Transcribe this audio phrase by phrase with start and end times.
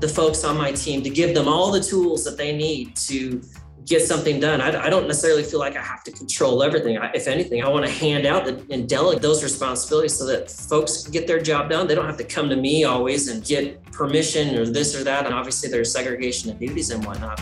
[0.00, 3.42] the folks on my team to give them all the tools that they need to
[3.84, 4.60] get something done.
[4.60, 6.96] I, I don't necessarily feel like I have to control everything.
[6.96, 11.06] I, if anything, I want to hand out and delegate those responsibilities so that folks
[11.06, 11.86] get their job done.
[11.86, 15.26] They don't have to come to me always and get permission or this or that.
[15.26, 17.38] And obviously, there's segregation of duties and whatnot.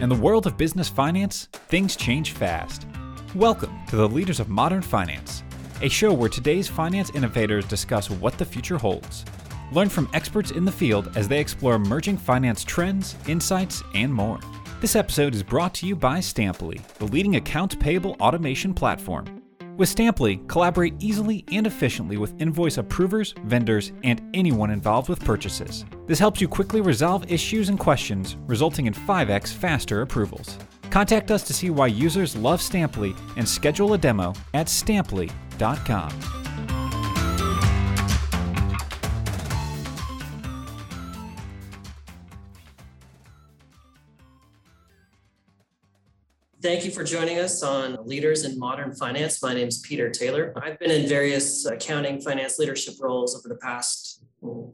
[0.00, 2.86] In the world of business finance, things change fast.
[3.36, 5.44] Welcome to the Leaders of Modern Finance,
[5.82, 9.24] a show where today's finance innovators discuss what the future holds
[9.72, 14.40] Learn from experts in the field as they explore emerging finance trends, insights, and more.
[14.80, 19.26] This episode is brought to you by Stampli, the leading accounts payable automation platform.
[19.76, 25.84] With Stampli, collaborate easily and efficiently with invoice approvers, vendors, and anyone involved with purchases.
[26.06, 30.58] This helps you quickly resolve issues and questions, resulting in 5x faster approvals.
[30.90, 36.10] Contact us to see why users love Stampli and schedule a demo at stampli.com.
[46.62, 49.42] Thank you for joining us on Leaders in Modern Finance.
[49.42, 50.52] My name is Peter Taylor.
[50.62, 54.22] I've been in various accounting finance leadership roles over the past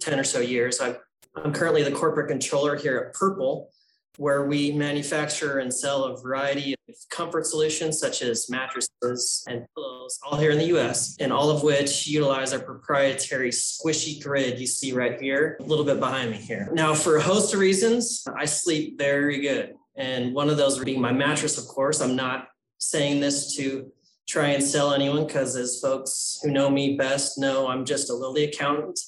[0.01, 0.81] 10 or so years.
[0.81, 0.97] i
[1.45, 3.71] am currently the corporate controller here at Purple,
[4.17, 10.19] where we manufacture and sell a variety of comfort solutions such as mattresses and pillows,
[10.27, 14.67] all here in the US, and all of which utilize our proprietary squishy grid you
[14.67, 16.69] see right here, a little bit behind me here.
[16.73, 19.77] Now, for a host of reasons, I sleep very good.
[19.97, 22.01] And one of those being my mattress, of course.
[22.01, 23.91] I'm not saying this to
[24.29, 28.15] try and sell anyone because as folks who know me best know, I'm just a
[28.15, 28.99] lily accountant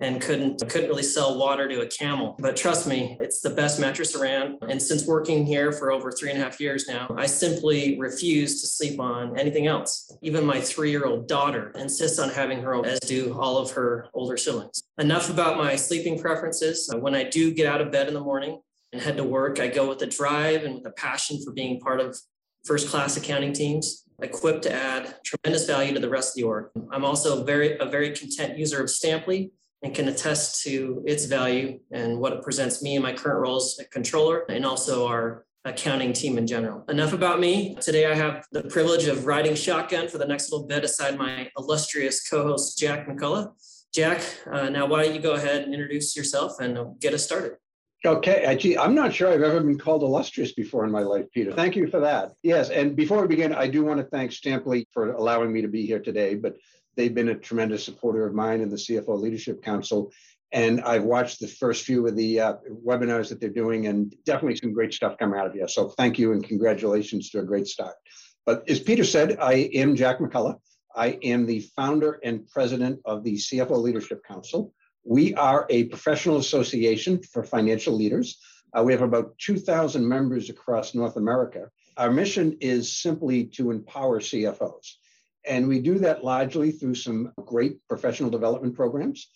[0.00, 2.36] and couldn't couldn't really sell water to a camel.
[2.38, 4.58] But trust me, it's the best mattress around.
[4.68, 8.60] And since working here for over three and a half years now, I simply refuse
[8.60, 10.12] to sleep on anything else.
[10.22, 14.36] Even my three-year-old daughter insists on having her own, as do all of her older
[14.36, 14.82] siblings.
[14.98, 16.92] Enough about my sleeping preferences.
[17.00, 18.60] When I do get out of bed in the morning,
[18.96, 19.60] and head to work.
[19.60, 22.18] I go with a drive and with a passion for being part of
[22.64, 26.70] first class accounting teams, equipped to add tremendous value to the rest of the org.
[26.90, 29.50] I'm also very a very content user of Stampli
[29.82, 33.56] and can attest to its value and what it presents me in my current role
[33.56, 36.82] as controller and also our accounting team in general.
[36.88, 37.76] Enough about me.
[37.82, 41.50] Today I have the privilege of riding shotgun for the next little bit aside my
[41.58, 43.52] illustrious co-host Jack McCullough.
[43.92, 47.56] Jack, uh, now why don't you go ahead and introduce yourself and get us started?
[48.04, 51.52] Okay, actually, I'm not sure I've ever been called illustrious before in my life, Peter.
[51.52, 52.32] Thank you for that.
[52.42, 55.68] Yes, and before we begin, I do want to thank Stampli for allowing me to
[55.68, 56.56] be here today, but
[56.96, 60.12] they've been a tremendous supporter of mine and the CFO Leadership Council.
[60.52, 62.54] And I've watched the first few of the uh,
[62.86, 65.66] webinars that they're doing, and definitely some great stuff coming out of here.
[65.66, 67.94] So thank you and congratulations to a great start.
[68.44, 70.60] But as Peter said, I am Jack McCullough.
[70.94, 74.72] I am the founder and president of the CFO Leadership Council.
[75.08, 78.38] We are a professional association for financial leaders.
[78.76, 81.70] Uh, we have about 2,000 members across North America.
[81.96, 84.94] Our mission is simply to empower CFOs.
[85.46, 89.28] And we do that largely through some great professional development programs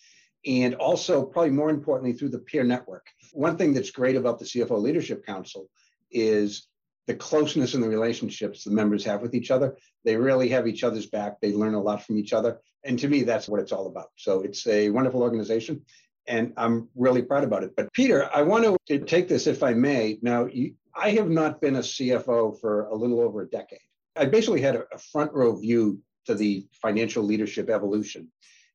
[0.45, 3.07] and also, probably more importantly, through the peer network.
[3.31, 5.69] One thing that's great about the CFO Leadership Council
[6.11, 6.67] is
[7.07, 9.77] the closeness and the relationships the members have with each other.
[10.03, 11.39] They really have each other's back.
[11.39, 12.59] They learn a lot from each other.
[12.83, 14.09] And to me, that's what it's all about.
[14.15, 15.81] So it's a wonderful organization
[16.27, 17.75] and I'm really proud about it.
[17.75, 20.19] But Peter, I want to take this if I may.
[20.21, 23.79] Now, you, I have not been a CFO for a little over a decade.
[24.15, 28.31] I basically had a, a front row view to the financial leadership evolution.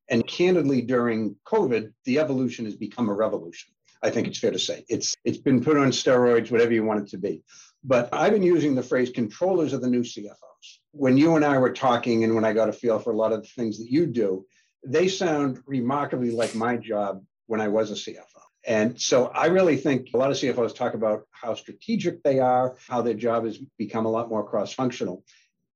[0.09, 3.73] And candidly, during COVID, the evolution has become a revolution.
[4.03, 4.85] I think it's fair to say.
[4.89, 7.43] It's it's been put on steroids, whatever you want it to be.
[7.83, 10.79] But I've been using the phrase controllers are the new CFOs.
[10.99, 13.33] When you and I were talking, and when I got a feel for a lot
[13.33, 14.47] of the things that you do,
[14.85, 18.25] they sound remarkably like my job when I was a CFO.
[18.67, 22.77] And so I really think a lot of CFOs talk about how strategic they are,
[22.89, 25.23] how their job has become a lot more cross functional.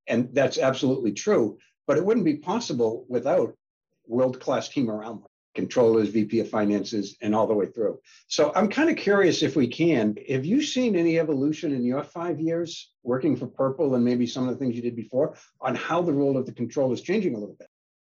[0.07, 1.57] And that's absolutely true.
[1.87, 3.53] But it wouldn't be possible without
[4.07, 7.99] world class team around them controllers, VP of finances, and all the way through.
[8.27, 12.03] So I'm kind of curious if we can, have you seen any evolution in your
[12.03, 15.75] five years working for Purple and maybe some of the things you did before on
[15.75, 17.67] how the role of the controller is changing a little bit?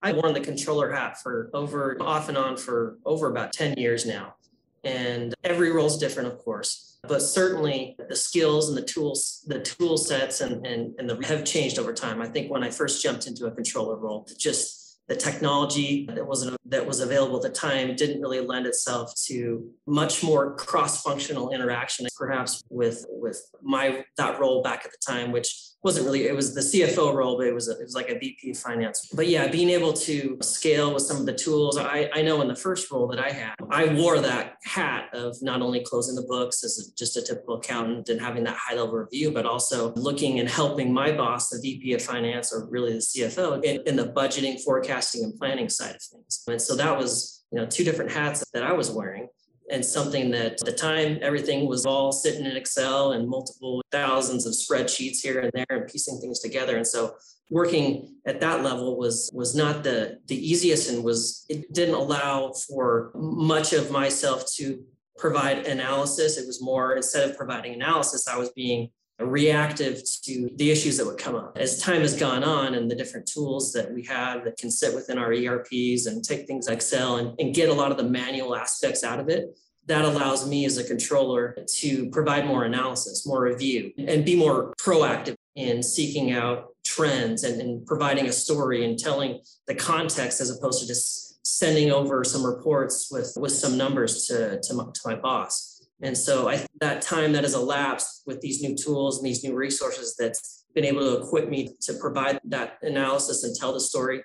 [0.03, 4.07] I've worn the controller hat for over off and on for over about 10 years
[4.07, 4.37] now.
[4.85, 9.61] And every role is different, of course, but certainly the skills and the tools, the
[9.61, 12.23] tool sets and, and, and the have changed over time.
[12.23, 16.51] I think when I first jumped into a controller role, just the technology that was
[16.65, 22.07] that was available at the time didn't really lend itself to much more cross-functional interaction
[22.17, 26.53] perhaps with with my that role back at the time which wasn't really it was
[26.53, 29.09] the CFO role, but it was a, it was like a VP of finance.
[29.15, 31.79] But yeah, being able to scale with some of the tools.
[31.79, 35.41] I, I know in the first role that I had, I wore that hat of
[35.43, 38.95] not only closing the books as just a typical accountant and having that high level
[38.95, 42.99] review, but also looking and helping my boss, the VP of finance, or really the
[42.99, 46.43] CFO, in, in the budgeting, forecasting, and planning side of things.
[46.49, 49.29] And so that was you know two different hats that I was wearing
[49.71, 54.47] and something that at the time everything was all sitting in Excel and multiple thousands
[54.47, 56.77] of spreadsheets here and there and piecing things together.
[56.77, 57.17] And so
[57.51, 62.53] working at that level was was not the the easiest and was it didn't allow
[62.53, 64.85] for much of myself to
[65.17, 66.37] provide analysis.
[66.37, 71.07] It was more instead of providing analysis, I was being reactive to the issues that
[71.07, 71.57] would come up.
[71.57, 74.95] As time has gone on and the different tools that we have that can sit
[74.95, 78.05] within our ERPs and take things like Excel and, and get a lot of the
[78.05, 83.27] manual aspects out of it, that allows me as a controller to provide more analysis,
[83.27, 88.85] more review, and be more proactive in seeking out trends and, and providing a story
[88.85, 93.79] and telling the context as opposed to just sending over some reports with, with some
[93.79, 95.76] numbers to, to, my, to my boss.
[96.03, 99.55] And so I that time that has elapsed with these new tools and these new
[99.55, 104.23] resources that's been able to equip me to provide that analysis and tell the story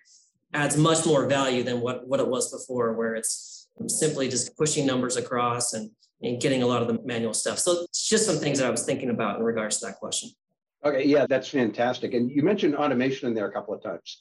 [0.54, 4.86] adds much more value than what, what it was before, where it's simply just pushing
[4.86, 5.90] numbers across and,
[6.22, 7.60] and getting a lot of the manual stuff.
[7.60, 10.30] So it's just some things that I was thinking about in regards to that question.
[10.84, 12.14] Okay, yeah, that's fantastic.
[12.14, 14.20] And you mentioned automation in there a couple of times.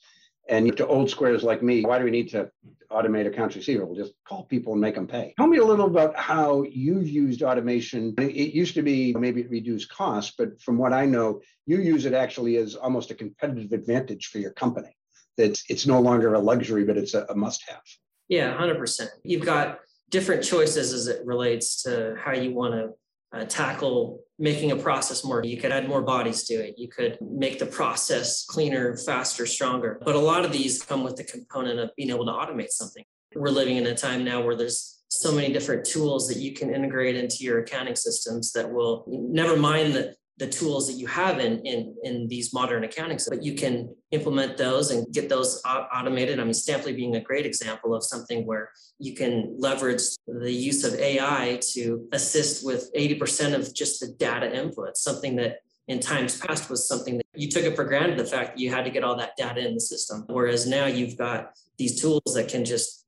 [0.49, 2.51] And to old squares like me, why do we need to
[2.91, 3.95] automate accounts receivable?
[3.95, 5.35] Just call people and make them pay.
[5.37, 8.15] Tell me a little about how you've used automation.
[8.19, 12.05] It used to be maybe it reduced costs, but from what I know, you use
[12.05, 14.97] it actually as almost a competitive advantage for your company.
[15.37, 17.83] That it's no longer a luxury, but it's a, a must have.
[18.29, 19.09] Yeah, 100%.
[19.25, 24.73] You've got different choices as it relates to how you want to uh, tackle making
[24.73, 25.45] a process more.
[25.45, 26.75] You could add more bodies to it.
[26.79, 30.01] You could make the process cleaner, faster, stronger.
[30.03, 33.05] But a lot of these come with the component of being able to automate something.
[33.37, 36.75] We're living in a time now where there's so many different tools that you can
[36.75, 41.38] integrate into your accounting systems that will never mind the the tools that you have
[41.38, 46.41] in, in, in these modern accounting, but you can implement those and get those automated.
[46.41, 50.82] I mean, Stampli being a great example of something where you can leverage the use
[50.82, 56.38] of AI to assist with 80% of just the data input, something that in times
[56.38, 58.91] past was something that you took it for granted, the fact that you had to
[58.91, 60.25] get all that data in the system.
[60.29, 63.06] Whereas now you've got these tools that can just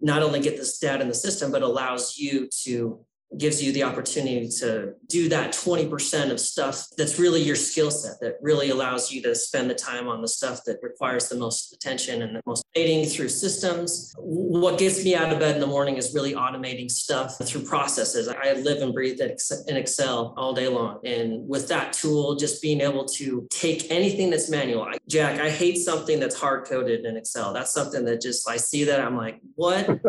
[0.00, 3.00] not only get this data in the system, but allows you to
[3.36, 8.18] gives you the opportunity to do that 20% of stuff that's really your skill set
[8.20, 11.72] that really allows you to spend the time on the stuff that requires the most
[11.72, 14.14] attention and the most dating through systems.
[14.18, 18.28] What gets me out of bed in the morning is really automating stuff through processes.
[18.28, 22.80] I live and breathe in excel all day long and with that tool just being
[22.80, 27.52] able to take anything that's manual jack i hate something that's hard coded in excel.
[27.52, 30.00] That's something that just i see that i'm like what?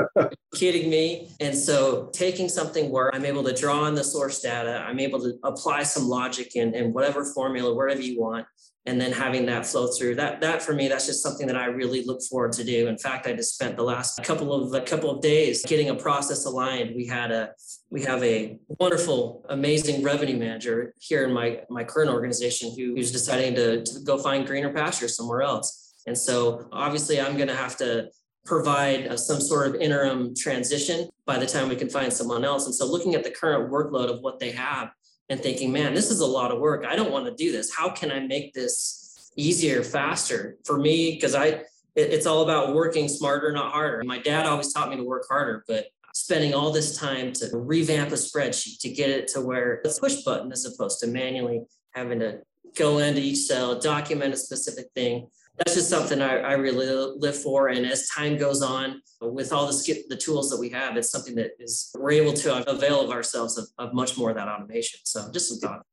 [0.54, 1.30] Kidding me?
[1.40, 4.83] And so taking something where I'm able to draw on the source data.
[4.88, 8.45] I'm able to apply some logic in, in whatever formula, wherever you want,
[8.86, 10.15] and then having that flow through.
[10.15, 12.88] That that for me, that's just something that I really look forward to do.
[12.88, 15.95] In fact, I just spent the last couple of a couple of days getting a
[15.95, 16.95] process aligned.
[16.95, 17.51] We had a
[17.89, 23.12] we have a wonderful, amazing revenue manager here in my my current organization who, who's
[23.12, 25.96] deciding to, to go find greener pastures somewhere else.
[26.08, 28.10] And so obviously I'm going to have to
[28.48, 32.66] provide uh, some sort of interim transition by the time we can find someone else.
[32.66, 34.89] And so looking at the current workload of what they have
[35.30, 36.86] and thinking, man, this is a lot of work.
[36.86, 37.74] I don't want to do this.
[37.74, 41.12] How can I make this easier, faster for me?
[41.12, 44.04] Because I, it, it's all about working smarter, not harder.
[44.06, 48.10] My dad always taught me to work harder, but spending all this time to revamp
[48.12, 51.62] a spreadsheet to get it to where it's push button as opposed to manually
[51.94, 52.39] having to
[52.75, 55.27] go into each cell, document a specific thing
[55.58, 56.86] that's just something I, I, really
[57.18, 57.70] live for.
[57.70, 61.10] And as time goes on, with all the skip, the tools that we have, it's
[61.10, 64.48] something that is we're able to avail of ourselves of, of much more of that
[64.48, 65.00] automation.
[65.04, 65.86] So just some thought.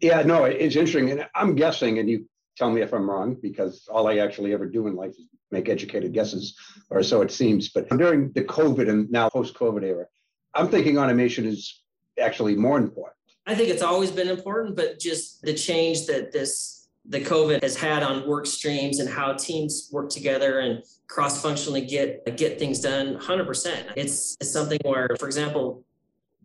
[0.00, 3.86] Yeah, no, it's interesting, and I'm guessing, and you tell me if I'm wrong, because
[3.88, 6.56] all I actually ever do in life is make educated guesses,
[6.90, 7.68] or so it seems.
[7.68, 10.06] But during the COVID and now post-COVID era,
[10.54, 11.82] I'm thinking automation is
[12.20, 13.16] actually more important.
[13.46, 17.76] I think it's always been important, but just the change that this the COVID has
[17.76, 23.18] had on work streams and how teams work together and cross-functionally get get things done
[23.18, 23.92] 100%.
[23.96, 25.84] It's, it's something where, for example,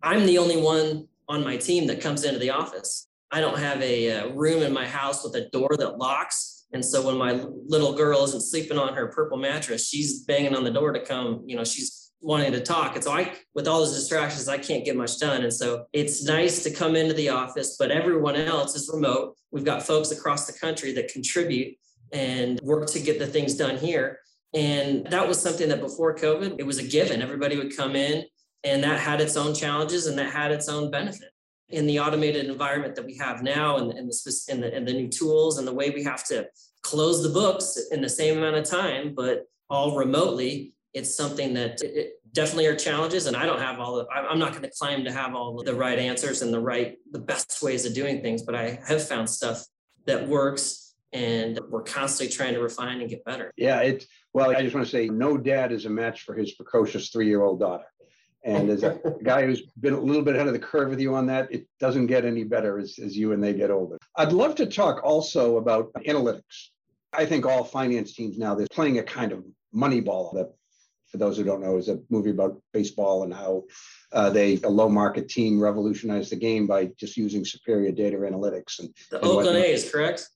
[0.02, 3.08] I'm the only one on my team that comes into the office.
[3.30, 6.66] I don't have a, a room in my house with a door that locks.
[6.72, 7.32] And so when my
[7.66, 11.42] little girl isn't sleeping on her purple mattress, she's banging on the door to come,
[11.46, 12.94] you know, she's wanting to talk.
[12.94, 15.42] And so I, with all those distractions, I can't get much done.
[15.42, 19.36] And so it's nice to come into the office, but everyone else is remote.
[19.50, 21.76] We've got folks across the country that contribute
[22.12, 24.18] and work to get the things done here.
[24.54, 27.22] And that was something that before COVID, it was a given.
[27.22, 28.24] Everybody would come in
[28.64, 31.30] and that had its own challenges and that had its own benefit.
[31.68, 34.92] In the automated environment that we have now and, and, the, and, the, and the
[34.94, 36.48] new tools and the way we have to
[36.82, 41.80] close the books in the same amount of time, but all remotely, it's something that
[41.80, 43.26] it definitely are challenges.
[43.26, 45.74] And I don't have all the, I'm not going to claim to have all the
[45.74, 49.30] right answers and the right, the best ways of doing things, but I have found
[49.30, 49.64] stuff
[50.06, 53.52] that works and we're constantly trying to refine and get better.
[53.56, 56.52] Yeah, it's well, I just want to say no dad is a match for his
[56.52, 57.86] precocious three-year-old daughter.
[58.44, 61.14] And as a guy who's been a little bit ahead of the curve with you
[61.14, 63.96] on that, it doesn't get any better as, as you and they get older.
[64.16, 66.68] I'd love to talk also about analytics.
[67.12, 70.52] I think all finance teams now, they're playing a kind of Moneyball that
[71.08, 73.64] for those who don't know, is a movie about baseball and how
[74.12, 78.78] uh, they a low market team revolutionized the game by just using superior data analytics.
[78.78, 80.28] And the and Oakland A's, correct?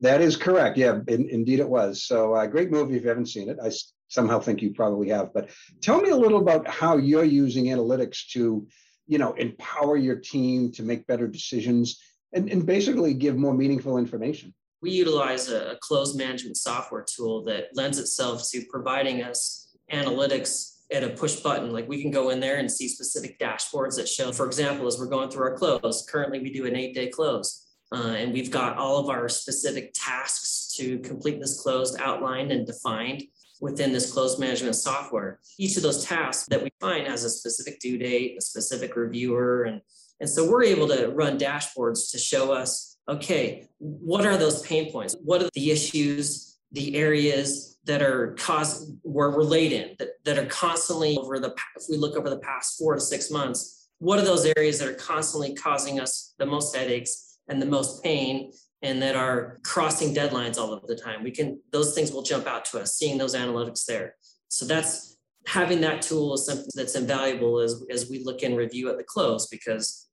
[0.00, 0.78] That is correct.
[0.78, 2.04] Yeah, in, indeed it was.
[2.04, 3.58] So, uh, great movie if you haven't seen it.
[3.62, 3.70] I
[4.08, 5.32] somehow think you probably have.
[5.32, 5.50] But
[5.80, 8.66] tell me a little about how you're using analytics to,
[9.06, 12.00] you know, empower your team to make better decisions
[12.32, 14.54] and, and basically give more meaningful information.
[14.82, 19.59] We utilize a, a close management software tool that lends itself to providing us
[19.92, 21.72] analytics at a push button.
[21.72, 24.98] Like we can go in there and see specific dashboards that show, for example, as
[24.98, 27.66] we're going through our close, currently we do an eight day close.
[27.92, 32.66] Uh, and we've got all of our specific tasks to complete this closed outlined and
[32.66, 33.24] defined
[33.60, 35.40] within this closed management software.
[35.58, 39.64] Each of those tasks that we find has a specific due date, a specific reviewer.
[39.64, 39.80] And,
[40.20, 44.90] and so we're able to run dashboards to show us, okay, what are those pain
[44.90, 45.16] points?
[45.22, 51.16] What are the issues, the areas, that are cause we're late that, that are constantly
[51.16, 54.46] over the if we look over the past four to six months what are those
[54.56, 58.50] areas that are constantly causing us the most headaches and the most pain
[58.82, 61.22] and that are crossing deadlines all of the time?
[61.22, 64.16] We can those things will jump out to us seeing those analytics there.
[64.48, 68.90] So that's having that tool is something that's invaluable as, as we look and review
[68.90, 70.08] at the close because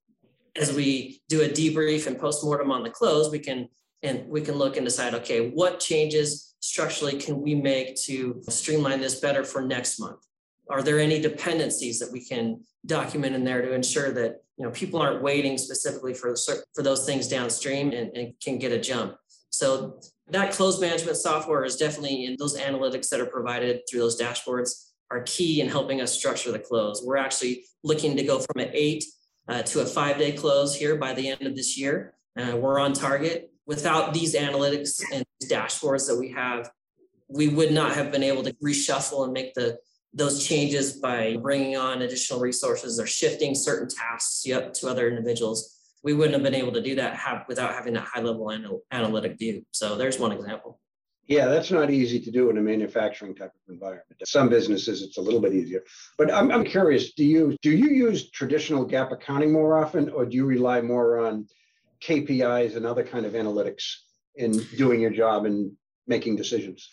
[0.58, 3.68] as we do a debrief and postmortem on the close we can
[4.04, 9.02] and we can look and decide okay what changes structurally can we make to streamline
[9.02, 10.20] this better for next month?
[10.70, 14.72] Are there any dependencies that we can document in there to ensure that you know
[14.72, 16.36] people aren't waiting specifically for
[16.76, 19.16] for those things downstream and, and can get a jump?
[19.50, 20.00] So
[20.30, 24.90] that closed management software is definitely in those analytics that are provided through those dashboards
[25.10, 27.02] are key in helping us structure the close.
[27.04, 29.06] We're actually looking to go from an eight
[29.48, 32.16] uh, to a five day close here by the end of this year.
[32.38, 36.72] Uh, we're on target without these analytics and dashboards that we have,
[37.28, 39.78] we would not have been able to reshuffle and make the
[40.14, 45.76] those changes by bringing on additional resources or shifting certain tasks up to other individuals.
[46.02, 48.82] We wouldn't have been able to do that have, without having that high level anal-
[48.92, 49.64] analytic view.
[49.72, 50.80] So there's one example.
[51.28, 54.06] Yeah, that's not easy to do in a manufacturing type of environment.
[54.26, 55.84] Some businesses it's a little bit easier.
[56.18, 60.26] But I'm, I'm curious, do you do you use traditional GAAP accounting more often or
[60.26, 61.48] do you rely more on
[62.08, 63.84] KPIs and other kind of analytics
[64.36, 65.72] in doing your job and
[66.08, 66.90] making decisions?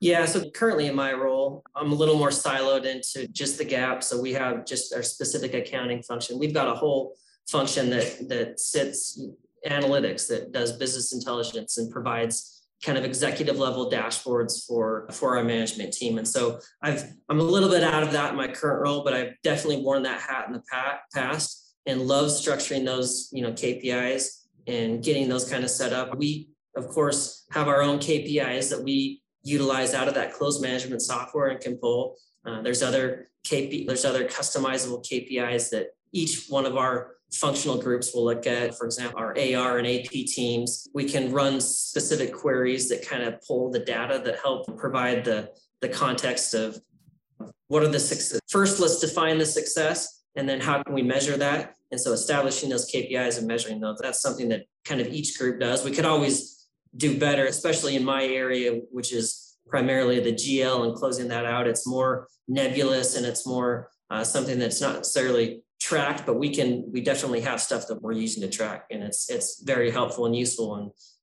[0.00, 4.02] Yeah, so currently in my role, I'm a little more siloed into just the GAAP.
[4.02, 6.38] So we have just our specific accounting function.
[6.38, 7.16] We've got a whole
[7.48, 9.20] function that that sits
[9.66, 15.44] analytics that does business intelligence and provides kind of executive level dashboards for for our
[15.44, 16.18] management team.
[16.18, 19.14] And so I've I'm a little bit out of that in my current role, but
[19.14, 20.62] I've definitely worn that hat in the
[21.14, 26.16] past and love structuring those, you know, KPIs and getting those kind of set up.
[26.16, 31.02] We, of course, have our own KPIs that we utilize out of that closed management
[31.02, 32.16] software and can pull.
[32.44, 38.14] Uh, there's other KP, there's other customizable KPIs that each one of our functional groups
[38.14, 38.76] will look at.
[38.76, 43.40] For example, our AR and AP teams, we can run specific queries that kind of
[43.46, 46.78] pull the data that help provide the, the context of
[47.68, 48.40] what are the success.
[48.48, 51.75] First, let's define the success and then how can we measure that?
[51.90, 55.60] And so establishing those KPIs and measuring those, that's something that kind of each group
[55.60, 55.84] does.
[55.84, 56.66] We could always
[56.96, 61.66] do better, especially in my area, which is primarily the GL and closing that out.
[61.66, 66.90] It's more nebulous and it's more uh, something that's not necessarily tracked, but we can,
[66.90, 68.86] we definitely have stuff that we're using to track.
[68.90, 70.76] And it's, it's very helpful and useful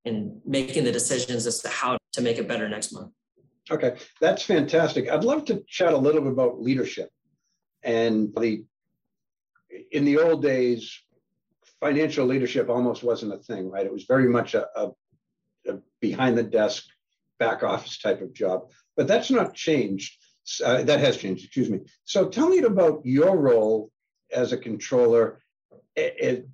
[0.06, 3.12] in, in making the decisions as to how to make it better next month.
[3.72, 5.10] Okay, that's fantastic.
[5.10, 7.10] I'd love to chat a little bit about leadership
[7.82, 8.66] and the
[9.92, 11.00] in the old days,
[11.80, 13.86] financial leadership almost wasn't a thing, right?
[13.86, 14.92] It was very much a, a,
[15.68, 16.86] a behind the desk,
[17.40, 18.70] back office type of job.
[18.96, 20.18] But that's not changed.
[20.64, 21.80] Uh, that has changed, excuse me.
[22.06, 23.92] So tell me about your role
[24.32, 25.40] as a controller,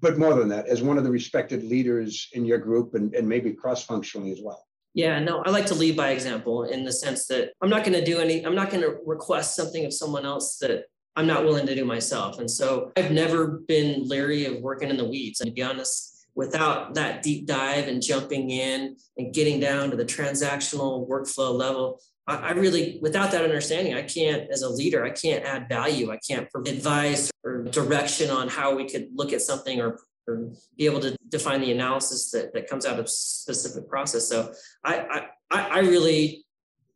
[0.01, 3.27] but more than that, as one of the respected leaders in your group and, and
[3.27, 4.63] maybe cross functionally as well.
[4.93, 7.97] Yeah, no, I like to lead by example in the sense that I'm not going
[7.97, 10.85] to do any, I'm not going to request something of someone else that
[11.19, 12.39] I'm not willing to do myself.
[12.39, 15.41] And so I've never been leery of working in the weeds.
[15.41, 19.97] And to be honest, without that deep dive and jumping in and getting down to
[19.97, 25.09] the transactional workflow level, I, really, without that understanding, I can't, as a leader, I
[25.09, 26.09] can't add value.
[26.09, 30.51] I can't provide advice or direction on how we could look at something or, or
[30.77, 34.29] be able to define the analysis that, that comes out of specific process.
[34.29, 34.53] So
[34.85, 36.45] I, I, I really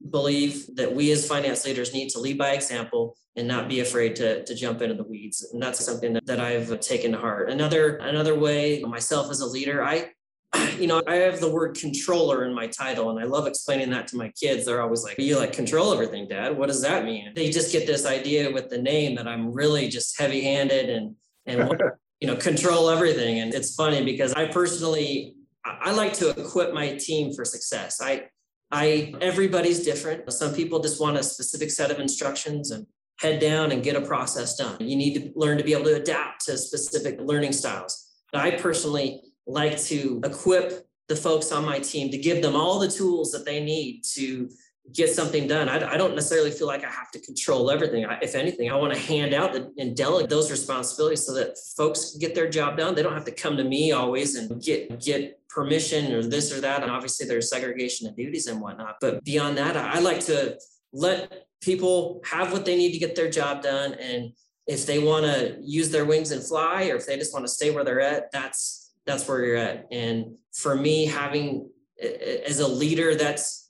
[0.10, 4.16] believe that we as finance leaders need to lead by example and not be afraid
[4.18, 5.50] to, to jump into the weeds.
[5.54, 7.50] And that's something that, that I've taken to heart.
[7.50, 10.12] Another, another way myself as a leader, I,
[10.80, 14.08] you know, I have the word controller in my title and I love explaining that
[14.10, 14.66] to my kids.
[14.66, 16.56] They're always like, you like control everything, dad.
[16.58, 17.32] What does that mean?
[17.36, 21.16] They just get this idea with the name that I'm really just heavy handed and,
[21.46, 21.82] and,
[22.20, 23.40] you know, control everything.
[23.40, 28.00] And it's funny because I personally, I like to equip my team for success.
[28.02, 28.28] I,
[28.74, 30.34] I, everybody's different.
[30.34, 32.88] Some people just want a specific set of instructions and
[33.20, 34.78] head down and get a process done.
[34.80, 38.10] You need to learn to be able to adapt to specific learning styles.
[38.34, 42.88] I personally like to equip the folks on my team to give them all the
[42.88, 44.50] tools that they need to
[44.92, 45.70] get something done.
[45.70, 48.06] I, I don't necessarily feel like I have to control everything.
[48.06, 52.18] I, if anything, I want to hand out and delegate those responsibilities so that folks
[52.18, 52.96] get their job done.
[52.96, 56.60] They don't have to come to me always and get get permission or this or
[56.62, 56.82] that.
[56.82, 58.96] And obviously, there's segregation of duties and whatnot.
[59.00, 60.58] But beyond that, I, like to
[60.92, 63.94] let people have what they need to get their job done.
[63.94, 64.34] And
[64.68, 67.52] if they want to use their wings and fly, or if they just want to
[67.52, 69.88] stay where they're at, that's that's where you're at.
[69.92, 71.70] And for me, having
[72.02, 73.63] as a leader, that's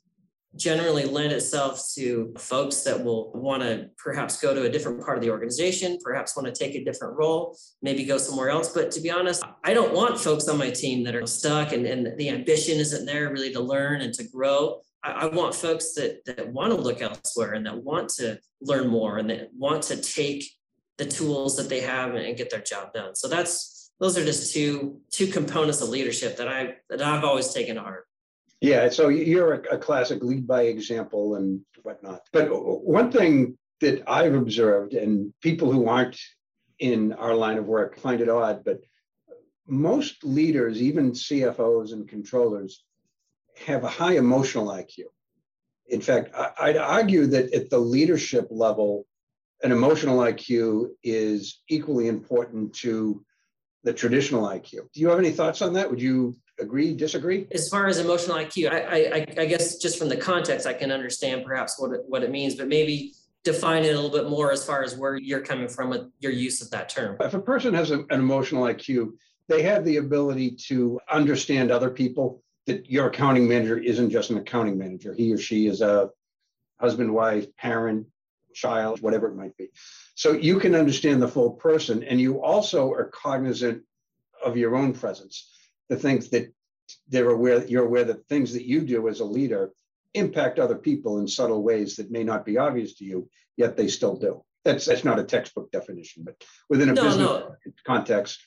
[0.56, 5.16] generally lend itself to folks that will want to perhaps go to a different part
[5.18, 8.68] of the organization, perhaps want to take a different role, maybe go somewhere else.
[8.68, 11.86] But to be honest, I don't want folks on my team that are stuck and,
[11.86, 14.80] and the ambition isn't there really to learn and to grow.
[15.02, 18.88] I, I want folks that, that want to look elsewhere and that want to learn
[18.88, 20.44] more and that want to take
[20.96, 23.14] the tools that they have and get their job done.
[23.14, 27.52] So that's those are just two two components of leadership that I that I've always
[27.52, 28.06] taken to heart.
[28.60, 32.22] Yeah, so you're a, a classic lead by example and whatnot.
[32.32, 36.18] But one thing that I've observed, and people who aren't
[36.78, 38.80] in our line of work find it odd, but
[39.66, 42.84] most leaders, even CFOs and controllers,
[43.66, 45.04] have a high emotional IQ.
[45.86, 49.06] In fact, I'd argue that at the leadership level,
[49.62, 53.24] an emotional IQ is equally important to
[53.84, 54.70] the traditional IQ.
[54.92, 55.90] Do you have any thoughts on that?
[55.90, 57.46] Would you agree, disagree?
[57.52, 60.90] As far as emotional IQ, I, I, I guess just from the context, I can
[60.90, 63.12] understand perhaps what it, what it means, but maybe
[63.42, 66.32] define it a little bit more as far as where you're coming from with your
[66.32, 67.16] use of that term.
[67.20, 69.12] If a person has a, an emotional IQ,
[69.48, 72.42] they have the ability to understand other people.
[72.66, 76.08] That your accounting manager isn't just an accounting manager; he or she is a
[76.80, 78.06] husband, wife, parent,
[78.54, 79.68] child, whatever it might be.
[80.14, 83.82] So you can understand the full person, and you also are cognizant
[84.42, 85.53] of your own presence
[85.88, 86.52] the things that
[87.08, 89.72] they're aware that you're aware that things that you do as a leader
[90.14, 93.88] impact other people in subtle ways that may not be obvious to you, yet they
[93.88, 94.42] still do.
[94.64, 97.56] That's that's not a textbook definition, but within a no, business no.
[97.86, 98.40] context.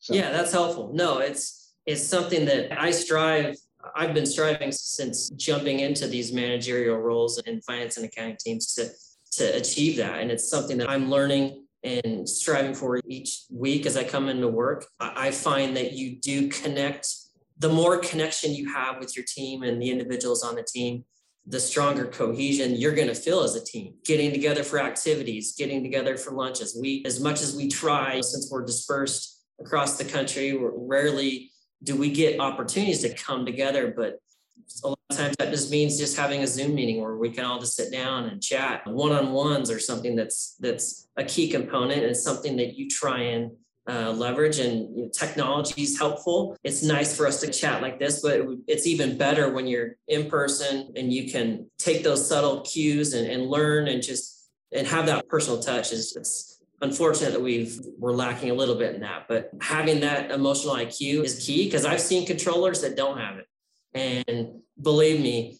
[0.00, 0.14] So.
[0.14, 0.92] Yeah, that's helpful.
[0.92, 3.56] No, it's it's something that I strive.
[3.94, 8.90] I've been striving since jumping into these managerial roles in finance and accounting teams to
[9.38, 13.96] to achieve that, and it's something that I'm learning and striving for each week as
[13.96, 17.08] I come into work, I find that you do connect.
[17.58, 21.04] The more connection you have with your team and the individuals on the team,
[21.46, 23.94] the stronger cohesion you're going to feel as a team.
[24.04, 26.76] Getting together for activities, getting together for lunches.
[26.80, 32.10] We, as much as we try, since we're dispersed across the country, rarely do we
[32.10, 34.18] get opportunities to come together, but
[34.82, 37.44] a lot of times that just means just having a Zoom meeting where we can
[37.44, 38.86] all just sit down and chat.
[38.86, 43.52] One-on-ones or something that's that's a key component and something that you try and
[43.88, 46.56] uh, leverage and you know, technology is helpful.
[46.64, 50.30] It's nice for us to chat like this, but it's even better when you're in
[50.30, 54.34] person and you can take those subtle cues and, and learn and just
[54.72, 58.94] and have that personal touch is it's unfortunate that we've we're lacking a little bit
[58.94, 63.16] in that but having that emotional iq is key because i've seen controllers that don't
[63.16, 63.46] have it
[63.94, 65.58] and believe me,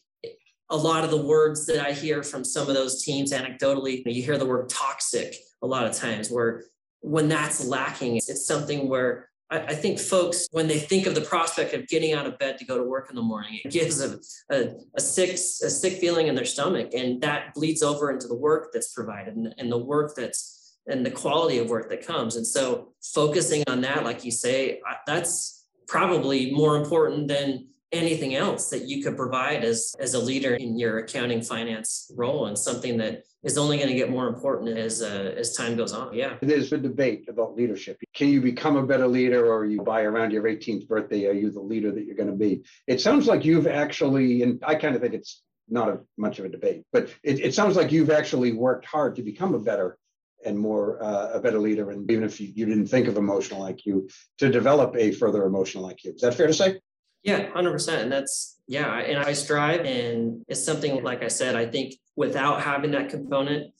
[0.70, 4.22] a lot of the words that I hear from some of those teams anecdotally, you
[4.22, 6.64] hear the word toxic a lot of times, where
[7.00, 11.20] when that's lacking, it's something where I, I, think folks, when they think of the
[11.20, 14.00] prospect of getting out of bed to go to work in the morning, it gives
[14.00, 14.18] a,
[14.50, 16.94] a, a sick, a sick feeling in their stomach.
[16.94, 21.04] And that bleeds over into the work that's provided and, and the work that's and
[21.04, 22.36] the quality of work that comes.
[22.36, 28.68] And so focusing on that, like you say, that's probably more important than anything else
[28.70, 32.96] that you could provide as, as a leader in your accounting finance role and something
[32.98, 36.14] that is only going to get more important as uh, as time goes on.
[36.14, 36.36] Yeah.
[36.40, 37.98] There's a debate about leadership.
[38.14, 41.50] Can you become a better leader or you buy around your 18th birthday, are you
[41.50, 42.64] the leader that you're going to be?
[42.86, 46.46] It sounds like you've actually, and I kind of think it's not a, much of
[46.46, 49.98] a debate, but it, it sounds like you've actually worked hard to become a better
[50.44, 51.90] and more uh, a better leader.
[51.90, 55.88] And even if you, you didn't think of emotional IQ, to develop a further emotional
[55.88, 56.16] IQ.
[56.16, 56.80] Is that fair to say?
[57.24, 58.02] Yeah, 100%.
[58.02, 58.98] And that's, yeah.
[58.98, 63.72] And I strive, and it's something, like I said, I think without having that component,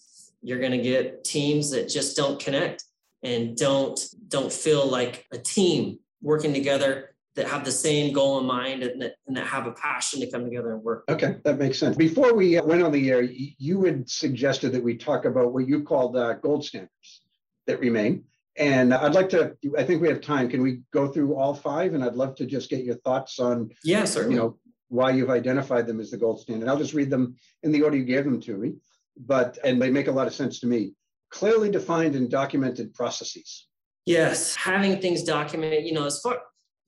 [0.43, 2.85] you're going to get teams that just don't connect
[3.23, 8.47] and don't don't feel like a team working together that have the same goal in
[8.47, 11.05] mind and that, and that have a passion to come together and work.
[11.09, 11.97] Okay, that makes sense.
[11.97, 15.83] Before we went on the air, you had suggested that we talk about what you
[15.83, 17.23] called uh, gold standards
[17.67, 18.25] that remain.
[18.57, 20.49] And I'd like to, I think we have time.
[20.49, 21.95] Can we go through all five?
[21.95, 24.37] And I'd love to just get your thoughts on, yeah, certainly.
[24.37, 26.69] you know, why you've identified them as the gold standard.
[26.69, 28.75] I'll just read them in the order you gave them to me,
[29.17, 30.95] but, and they make a lot of sense to me.
[31.31, 33.67] Clearly defined and documented processes.
[34.07, 36.39] Yes, having things documented, you know, as far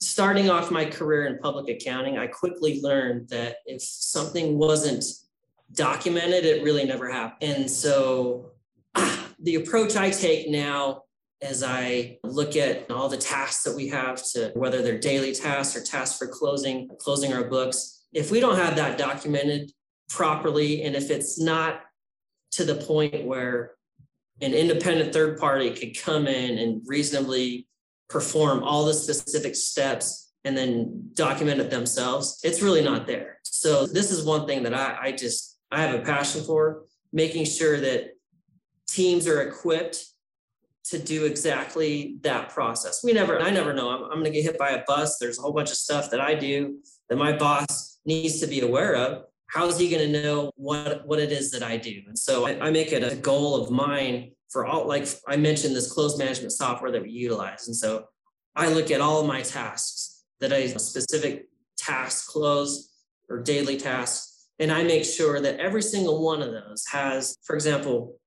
[0.01, 5.05] starting off my career in public accounting, I quickly learned that if something wasn't
[5.73, 7.51] documented, it really never happened.
[7.51, 8.53] And so
[8.95, 11.03] ah, the approach I take now
[11.43, 15.77] as I look at all the tasks that we have to whether they're daily tasks
[15.77, 18.05] or tasks for closing closing our books.
[18.13, 19.73] If we don't have that documented
[20.09, 21.83] properly and if it's not
[22.53, 23.73] to the point where
[24.41, 27.67] an independent third party could come in and reasonably
[28.09, 33.39] perform all the specific steps and then document it themselves it's really not there.
[33.43, 37.45] So this is one thing that I, I just i have a passion for making
[37.45, 38.11] sure that
[38.89, 40.07] teams are equipped
[40.91, 43.03] to do exactly that process.
[43.03, 43.91] We never, I never know.
[43.91, 45.19] I'm, I'm going to get hit by a bus.
[45.19, 48.61] There's a whole bunch of stuff that I do that my boss needs to be
[48.61, 49.25] aware of.
[49.49, 52.03] How is he going to know what, what it is that I do?
[52.07, 55.75] And so I, I make it a goal of mine for all, like I mentioned,
[55.75, 57.67] this close management software that we utilize.
[57.67, 58.07] And so
[58.55, 62.93] I look at all of my tasks that I specific task close
[63.29, 67.55] or daily tasks, and I make sure that every single one of those has, for
[67.55, 68.19] example,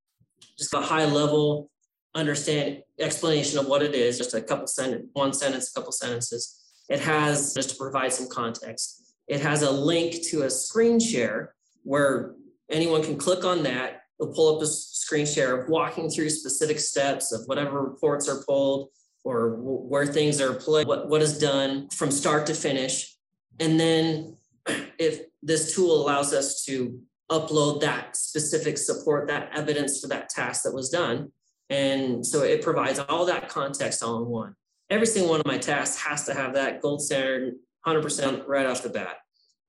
[0.58, 1.72] just a high level
[2.15, 6.60] understand explanation of what it is, just a couple sentence, one sentence, a couple sentences.
[6.89, 9.15] It has just to provide some context.
[9.28, 12.34] It has a link to a screen share where
[12.69, 14.02] anyone can click on that.
[14.19, 18.43] It'll pull up a screen share of walking through specific steps of whatever reports are
[18.43, 18.89] pulled
[19.24, 23.15] or where things are played, what, what is done from start to finish.
[23.60, 24.38] And then
[24.98, 30.63] if this tool allows us to upload that specific support, that evidence for that task
[30.63, 31.32] that was done,
[31.69, 34.55] and so it provides all that context all in one.
[34.89, 37.55] Every single one of my tasks has to have that gold standard
[37.86, 39.17] 100% right off the bat.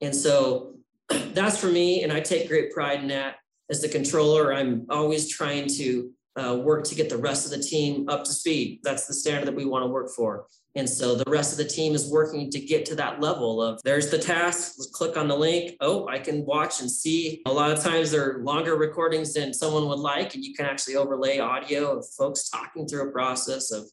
[0.00, 0.76] And so
[1.08, 2.02] that's for me.
[2.02, 3.36] And I take great pride in that.
[3.70, 7.62] As the controller, I'm always trying to uh, work to get the rest of the
[7.62, 8.80] team up to speed.
[8.82, 10.46] That's the standard that we want to work for.
[10.76, 13.80] And so the rest of the team is working to get to that level of
[13.82, 15.76] there's the task, let's click on the link.
[15.80, 17.42] Oh, I can watch and see.
[17.46, 20.94] A lot of times they're longer recordings than someone would like, and you can actually
[20.94, 23.84] overlay audio of folks talking through a process of,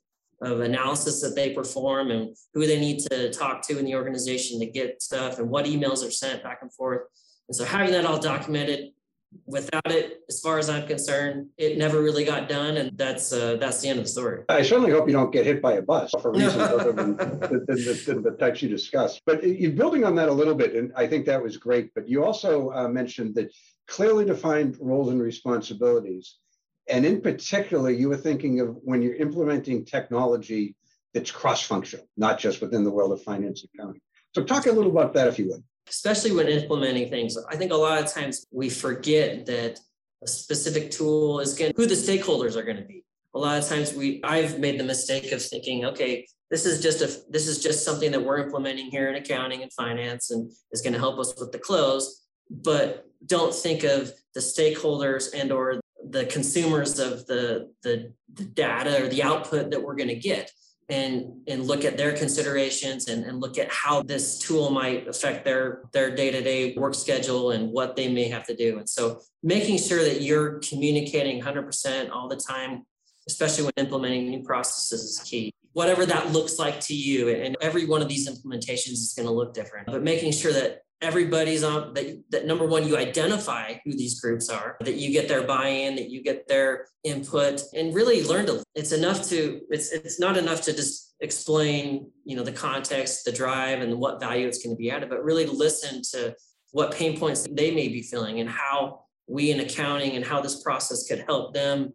[0.42, 4.60] of analysis that they perform and who they need to talk to in the organization
[4.60, 7.02] to get stuff and what emails are sent back and forth.
[7.50, 8.92] And so having that all documented
[9.46, 13.58] without it, as far as I'm concerned, it never really got done, and that's uh,
[13.58, 14.44] that's the end of the story.
[14.50, 17.40] I certainly hope you don't get hit by a bus for reasons other than, than,
[17.40, 19.22] the, than, the, types you discussed.
[19.26, 21.94] But you're building on that a little bit, and I think that was great.
[21.94, 23.54] But you also uh, mentioned that
[23.88, 26.38] clearly defined roles and responsibilities,
[26.90, 30.76] and in particular, you were thinking of when you're implementing technology
[31.14, 34.02] that's cross-functional, not just within the world of finance and accounting.
[34.36, 37.38] So talk a little about that, if you would especially when implementing things.
[37.50, 39.80] I think a lot of times we forget that
[40.24, 43.04] a specific tool is going who the stakeholders are going to be.
[43.36, 47.02] A lot of times we I've made the mistake of thinking, okay, this is just
[47.02, 50.82] a this is just something that we're implementing here in accounting and finance and is
[50.82, 55.80] going to help us with the close, but don't think of the stakeholders and or
[56.10, 60.52] the consumers of the, the, the data or the output that we're going to get
[60.90, 65.44] and and look at their considerations and, and look at how this tool might affect
[65.44, 69.78] their their day-to-day work schedule and what they may have to do and so making
[69.78, 72.84] sure that you're communicating 100% all the time
[73.28, 75.54] especially when implementing new processes is key.
[75.74, 79.34] Whatever that looks like to you, and every one of these implementations is going to
[79.34, 83.92] look different, but making sure that everybody's on that, that number one you identify who
[83.92, 88.24] these groups are that you get their buy-in that you get their input and really
[88.24, 92.52] learn to it's enough to it's it's not enough to just explain you know the
[92.52, 96.36] context the drive and what value it's going to be added but really listen to
[96.72, 100.64] what pain points they may be feeling and how we in accounting and how this
[100.64, 101.94] process could help them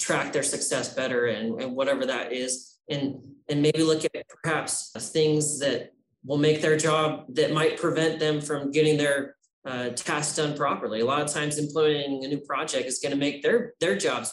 [0.00, 2.76] track their success better and, and whatever that is.
[2.88, 3.16] And
[3.48, 5.92] and maybe look at perhaps things that
[6.24, 11.00] will make their job that might prevent them from getting their uh, tasks done properly.
[11.00, 14.32] A lot of times implementing a new project is going to make their their jobs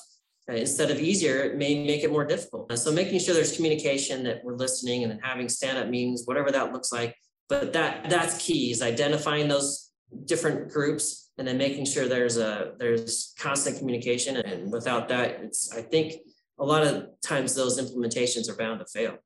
[0.49, 2.67] uh, instead of easier, it may make it more difficult.
[2.69, 6.73] And So making sure there's communication that we're listening and having stand-up meetings, whatever that
[6.73, 7.15] looks like.
[7.47, 9.91] But that that's key is identifying those
[10.25, 14.37] different groups and then making sure there's a there's constant communication.
[14.37, 16.13] And without that, it's I think
[16.59, 19.17] a lot of times those implementations are bound to fail.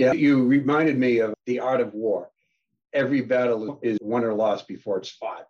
[0.00, 2.30] Yeah, you reminded me of the art of war.
[2.92, 3.80] Every battle oh.
[3.82, 5.46] is won or lost before it's fought.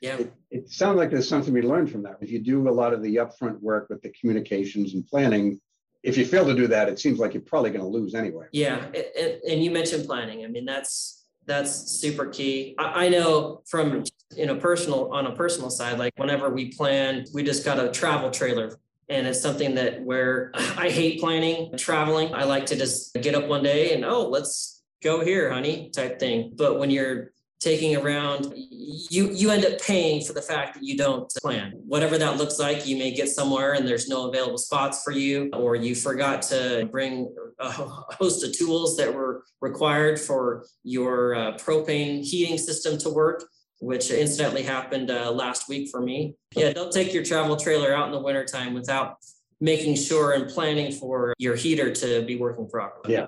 [0.00, 0.16] Yeah.
[0.16, 2.18] It, it sounds like there's something we learned from that.
[2.20, 5.60] If you do a lot of the upfront work with the communications and planning,
[6.02, 8.46] if you fail to do that, it seems like you're probably going to lose anyway.
[8.52, 10.44] Yeah, and, and you mentioned planning.
[10.44, 12.74] I mean, that's that's super key.
[12.78, 14.04] I, I know from
[14.36, 17.90] you know personal on a personal side, like whenever we plan, we just got a
[17.90, 22.34] travel trailer and it's something that where I hate planning, traveling.
[22.34, 26.18] I like to just get up one day and oh, let's go here, honey, type
[26.18, 26.52] thing.
[26.56, 30.96] But when you're taking around, you you end up paying for the fact that you
[30.96, 31.72] don't plan.
[31.86, 35.50] Whatever that looks like, you may get somewhere and there's no available spots for you,
[35.54, 41.52] or you forgot to bring a host of tools that were required for your uh,
[41.52, 43.44] propane heating system to work
[43.80, 46.34] which incidentally happened uh, last week for me.
[46.54, 49.18] Yeah, don't take your travel trailer out in the wintertime without
[49.60, 53.14] making sure and planning for your heater to be working properly.
[53.14, 53.26] Yeah,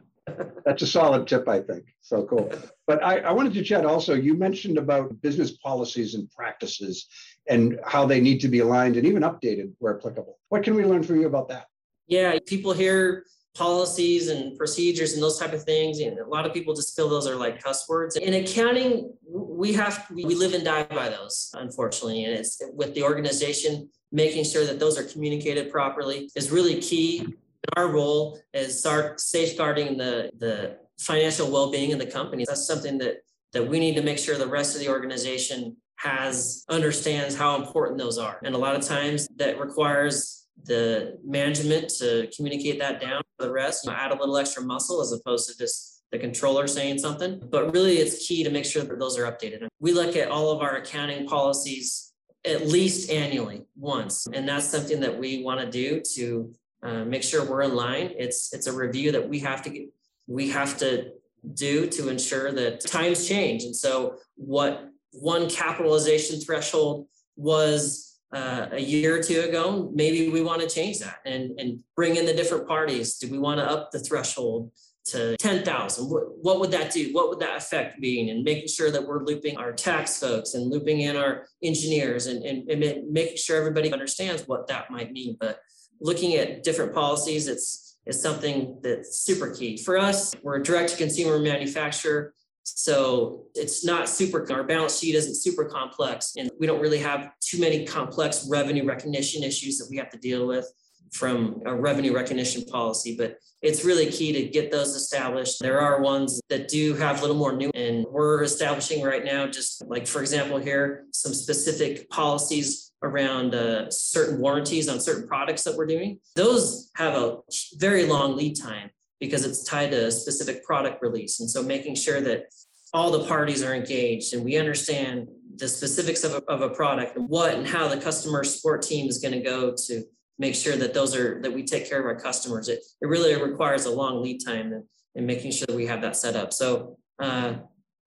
[0.64, 1.84] that's a solid tip, I think.
[2.00, 2.52] So cool.
[2.86, 7.06] But I, I wanted to chat also, you mentioned about business policies and practices
[7.48, 10.38] and how they need to be aligned and even updated where applicable.
[10.48, 11.66] What can we learn from you about that?
[12.06, 13.24] Yeah, people hear
[13.56, 16.00] policies and procedures and those type of things.
[16.00, 18.16] And a lot of people just feel those are like cuss words.
[18.16, 22.24] In accounting, we have we live and die by those, unfortunately.
[22.24, 27.34] And it's with the organization making sure that those are communicated properly is really key.
[27.76, 32.44] Our role is safeguarding the the financial well-being of the company.
[32.46, 33.16] That's something that
[33.52, 37.98] that we need to make sure the rest of the organization has understands how important
[37.98, 38.38] those are.
[38.44, 43.50] And a lot of times that requires the management to communicate that down to the
[43.50, 46.98] rest, you know, add a little extra muscle as opposed to just the controller saying
[46.98, 47.40] something.
[47.50, 49.66] But really, it's key to make sure that those are updated.
[49.80, 52.12] We look at all of our accounting policies
[52.44, 57.22] at least annually once, and that's something that we want to do to uh, make
[57.22, 58.12] sure we're in line.
[58.16, 59.88] It's it's a review that we have to get,
[60.26, 61.12] we have to
[61.54, 68.80] do to ensure that times change, and so what one capitalization threshold was uh, a
[68.80, 72.34] year or two ago, maybe we want to change that and, and bring in the
[72.34, 73.18] different parties.
[73.18, 74.72] Do we want to up the threshold
[75.06, 76.10] to 10,000?
[76.10, 77.12] What, what would that do?
[77.12, 78.28] What would that affect be?
[78.28, 82.42] And making sure that we're looping our tax folks and looping in our engineers and,
[82.44, 85.36] and, and making sure everybody understands what that might mean.
[85.38, 85.60] But
[86.00, 89.76] looking at different policies, it's it's something that's super key.
[89.76, 92.34] For us, we're a direct to consumer manufacturer.
[92.74, 97.30] So it's not super, our balance sheet isn't super complex, and we don't really have
[97.40, 100.66] too many complex revenue recognition issues that we have to deal with
[101.12, 105.60] from a revenue recognition policy, but it's really key to get those established.
[105.60, 109.46] There are ones that do have a little more new, and we're establishing right now,
[109.46, 115.62] just like, for example, here, some specific policies around uh, certain warranties on certain products
[115.62, 116.18] that we're doing.
[116.34, 117.38] Those have a
[117.78, 121.40] very long lead time because it's tied to a specific product release.
[121.40, 122.46] And so making sure that
[122.92, 127.16] all the parties are engaged and we understand the specifics of a, of a product
[127.16, 130.02] and what and how the customer support team is going to go to
[130.38, 132.68] make sure that those are that we take care of our customers.
[132.68, 136.02] It, it really requires a long lead time and, and making sure that we have
[136.02, 136.52] that set up.
[136.52, 137.54] So uh,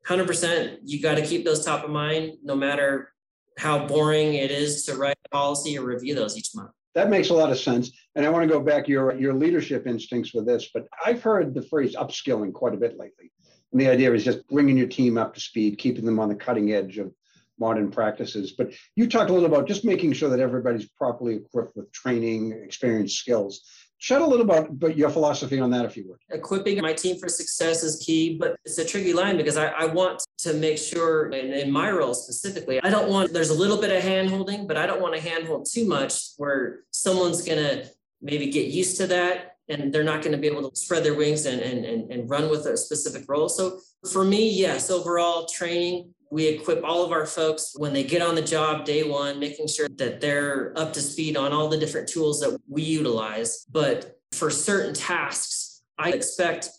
[0.07, 3.11] 100%, you got to keep those top of mind no matter
[3.57, 6.71] how boring it is to write policy or review those each month.
[6.95, 7.91] That makes a lot of sense.
[8.15, 11.53] And I want to go back your your leadership instincts with this, but I've heard
[11.53, 13.31] the phrase upskilling quite a bit lately.
[13.71, 16.35] And the idea is just bringing your team up to speed, keeping them on the
[16.35, 17.13] cutting edge of
[17.59, 18.53] modern practices.
[18.57, 22.53] But you talked a little about just making sure that everybody's properly equipped with training,
[22.63, 23.61] experience, skills.
[23.99, 26.19] Chat a little about, about your philosophy on that, if you would.
[26.29, 29.85] Equipping my team for success is key, but it's a tricky line because I, I
[29.87, 33.79] want to make sure, and in my role specifically, I don't want, there's a little
[33.79, 37.59] bit of hand holding, but I don't want to handhold too much where someone's going
[37.59, 37.89] to
[38.21, 41.13] maybe get used to that and they're not going to be able to spread their
[41.13, 43.49] wings and, and, and, and run with a specific role.
[43.49, 43.79] So
[44.11, 48.35] for me, yes, overall training, we equip all of our folks when they get on
[48.35, 52.07] the job day one, making sure that they're up to speed on all the different
[52.07, 53.65] tools that we utilize.
[53.71, 56.69] But for certain tasks, I expect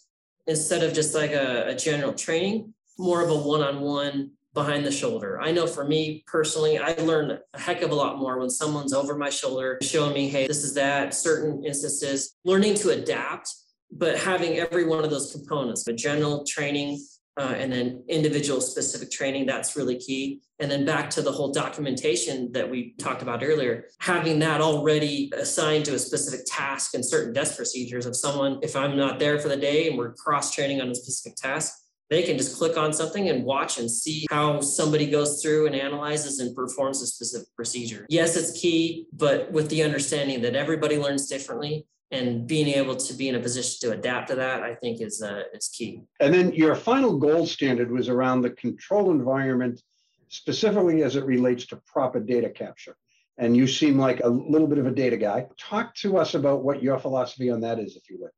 [0.46, 4.84] instead of just like a, a general training, more of a one on one behind
[4.84, 5.40] the shoulder.
[5.40, 8.92] I know for me personally, I learned a heck of a lot more when someone's
[8.92, 13.54] over my shoulder showing me, hey, this is that, certain instances, learning to adapt,
[13.92, 17.00] but having every one of those components, the general training
[17.36, 20.40] uh, and then individual specific training, that's really key.
[20.58, 25.30] And then back to the whole documentation that we talked about earlier, having that already
[25.34, 29.38] assigned to a specific task and certain desk procedures of someone, if I'm not there
[29.38, 32.76] for the day and we're cross training on a specific task, they can just click
[32.76, 37.06] on something and watch and see how somebody goes through and analyzes and performs a
[37.06, 38.04] specific procedure.
[38.08, 43.14] Yes, it's key, but with the understanding that everybody learns differently and being able to
[43.14, 46.02] be in a position to adapt to that, I think is uh, is key.
[46.20, 49.80] And then your final gold standard was around the control environment,
[50.28, 52.96] specifically as it relates to proper data capture.
[53.38, 55.46] And you seem like a little bit of a data guy.
[55.58, 58.30] Talk to us about what your philosophy on that is, if you would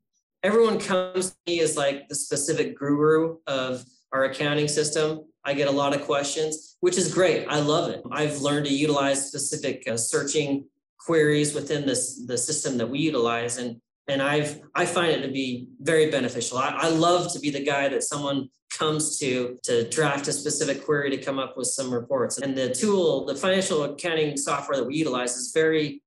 [0.43, 5.25] everyone comes to me as like the specific guru of our accounting system.
[5.45, 7.47] I get a lot of questions, which is great.
[7.49, 8.03] I love it.
[8.11, 10.67] I've learned to utilize specific uh, searching
[11.05, 15.33] queries within this the system that we utilize, and and I've I find it to
[15.33, 16.59] be very beneficial.
[16.59, 20.85] I, I love to be the guy that someone comes to to draft a specific
[20.85, 22.39] query to come up with some reports.
[22.39, 26.03] And the tool, the financial accounting software that we utilize, is very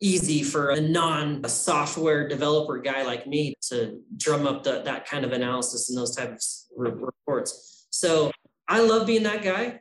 [0.00, 5.24] easy for a non software developer guy like me to drum up the, that kind
[5.24, 7.86] of analysis and those types of reports.
[7.90, 8.30] So
[8.68, 9.80] I love being that guy.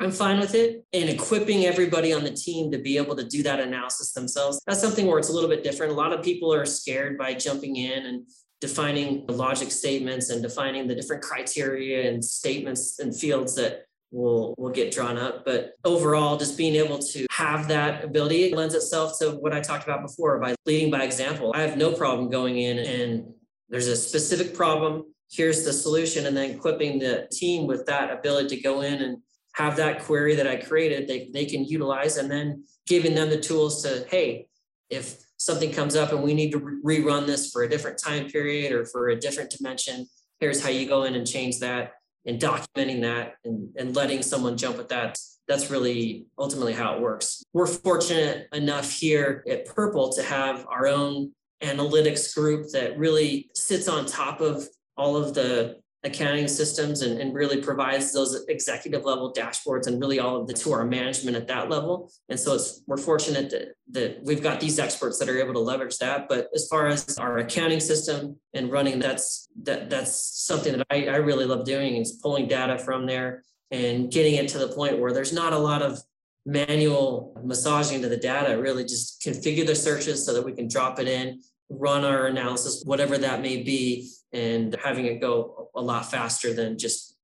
[0.00, 3.42] I'm fine with it and equipping everybody on the team to be able to do
[3.44, 4.60] that analysis themselves.
[4.66, 5.92] That's something where it's a little bit different.
[5.92, 8.26] A lot of people are scared by jumping in and
[8.60, 14.54] defining the logic statements and defining the different criteria and statements and fields that will
[14.58, 15.44] will get drawn up.
[15.44, 19.84] But overall, just being able to have that ability lends itself to what I talked
[19.84, 21.52] about before by leading by example.
[21.54, 23.34] I have no problem going in and
[23.68, 25.04] there's a specific problem.
[25.30, 29.18] Here's the solution, and then equipping the team with that ability to go in and
[29.54, 33.40] have that query that I created they, they can utilize, and then giving them the
[33.40, 34.48] tools to, hey,
[34.90, 38.72] if something comes up and we need to rerun this for a different time period
[38.72, 40.06] or for a different dimension,
[40.40, 41.92] here's how you go in and change that
[42.26, 47.00] and documenting that and, and letting someone jump at that that's really ultimately how it
[47.00, 47.42] works.
[47.52, 53.88] We're fortunate enough here at purple to have our own analytics group that really sits
[53.88, 59.32] on top of all of the accounting systems and, and really provides those executive level
[59.32, 62.12] dashboards and really all of the to our management at that level.
[62.28, 65.60] And so it's we're fortunate that, that we've got these experts that are able to
[65.60, 66.28] leverage that.
[66.28, 71.06] But as far as our accounting system and running, that's that that's something that I,
[71.06, 74.98] I really love doing is pulling data from there and getting it to the point
[74.98, 75.98] where there's not a lot of
[76.46, 81.00] manual massaging to the data, really just configure the searches so that we can drop
[81.00, 81.40] it in,
[81.70, 86.76] run our analysis, whatever that may be, and having it go a lot faster than
[86.76, 87.16] just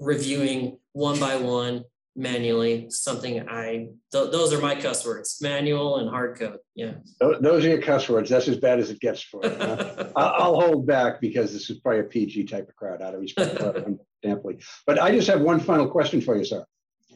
[0.00, 1.84] reviewing one by one
[2.18, 6.92] manually something i th- those are my cuss words manual and hard code yeah.
[7.20, 10.08] Those are your cuss words that's as bad as it gets for you huh?
[10.16, 13.58] i'll hold back because this is probably a pg type of crowd out of respect
[13.58, 13.94] for
[14.86, 16.64] but i just have one final question for you sir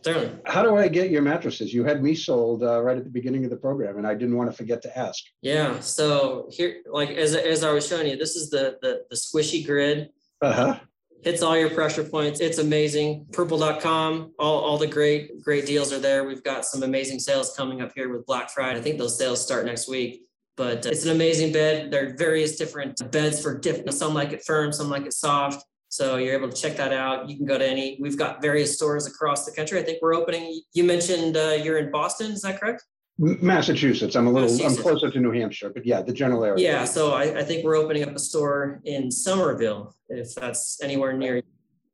[0.02, 0.38] Certainly.
[0.46, 1.74] How do I get your mattresses?
[1.74, 4.36] You had me sold uh, right at the beginning of the program, and I didn't
[4.36, 5.22] want to forget to ask.
[5.42, 5.78] Yeah.
[5.80, 9.64] So here, like as, as I was showing you, this is the the, the squishy
[9.64, 10.10] grid.
[10.40, 10.78] Uh huh.
[11.22, 12.40] Hits all your pressure points.
[12.40, 13.26] It's amazing.
[13.30, 16.24] Purple.com, all, all the great, great deals are there.
[16.24, 18.78] We've got some amazing sales coming up here with Black Friday.
[18.78, 20.22] I think those sales start next week.
[20.56, 21.90] But it's an amazing bed.
[21.90, 25.62] There are various different beds for different, some like it firm, some like it soft
[25.90, 27.28] so you're able to check that out.
[27.28, 29.78] You can go to any, we've got various stores across the country.
[29.78, 32.84] I think we're opening, you mentioned uh, you're in Boston, is that correct?
[33.18, 34.14] Massachusetts.
[34.14, 36.64] I'm a little, I'm closer to New Hampshire, but yeah, the general area.
[36.64, 41.12] Yeah, so I, I think we're opening up a store in Somerville, if that's anywhere
[41.12, 41.42] near you.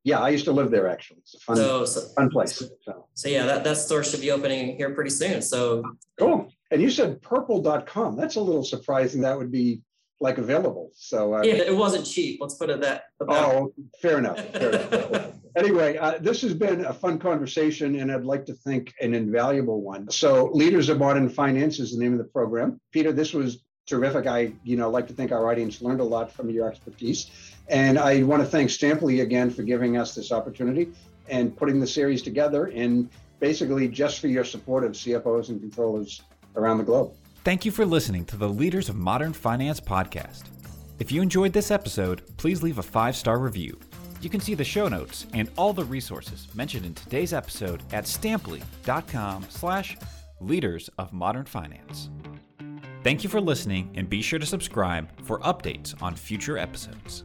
[0.05, 1.19] Yeah, I used to live there actually.
[1.21, 2.63] It's a fun, so, so, fun place.
[2.83, 3.09] So.
[3.15, 5.43] so yeah, that, that store should be opening here pretty soon.
[5.43, 5.83] So
[6.17, 6.53] cool.
[6.71, 8.15] And you said purple.com.
[8.15, 9.23] That's a little surprising.
[9.23, 9.81] That would be
[10.21, 10.91] like available.
[10.95, 12.39] So uh, yeah, it wasn't cheap.
[12.41, 13.05] Let's put it that.
[13.21, 13.55] About.
[13.55, 14.39] Oh, fair enough.
[14.53, 15.33] Fair enough.
[15.57, 19.83] anyway, uh, this has been a fun conversation, and I'd like to think an invaluable
[19.83, 20.11] one.
[20.11, 22.81] So, Leaders of Modern Finance is the name of the program.
[22.93, 24.27] Peter, this was terrific.
[24.27, 27.31] I, you know, like to think our audience learned a lot from your expertise,
[27.69, 30.93] and I want to thank Stampli again for giving us this opportunity
[31.29, 36.23] and putting the series together, and basically just for your support of CFOs and controllers
[36.57, 37.13] around the globe.
[37.47, 40.47] Thank you for listening to the Leaders of Modern Finance podcast.
[40.99, 43.79] If you enjoyed this episode, please leave a five star review.
[44.21, 48.03] You can see the show notes and all the resources mentioned in today's episode at
[48.03, 49.97] stampli.com slash
[50.41, 52.11] leaders of modern finance.
[53.05, 57.23] Thank you for listening and be sure to subscribe for updates on future episodes.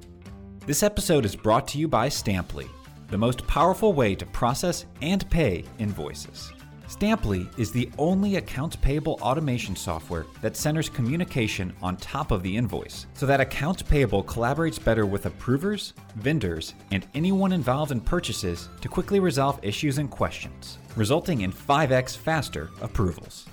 [0.68, 2.70] This episode is brought to you by Stampli,
[3.08, 6.54] the most powerful way to process and pay invoices.
[6.92, 12.58] Stampli is the only accounts payable automation software that centers communication on top of the
[12.58, 18.68] invoice so that accounts payable collaborates better with approvers, vendors, and anyone involved in purchases
[18.82, 23.46] to quickly resolve issues and questions, resulting in 5x faster approvals.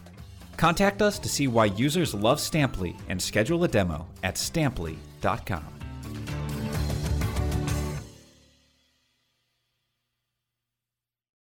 [0.57, 5.65] Contact us to see why users love Stampli and schedule a demo at stampli.com.